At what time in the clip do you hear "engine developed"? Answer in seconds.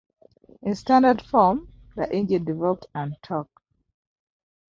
2.11-2.87